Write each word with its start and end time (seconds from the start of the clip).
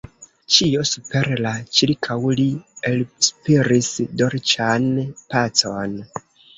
Ĉio 0.53 0.85
super 0.91 1.29
kaj 1.47 1.51
ĉirkaŭ 1.81 2.17
li 2.41 2.47
elspiris 2.95 3.95
dolĉan 4.25 4.93
pacon. 5.33 6.01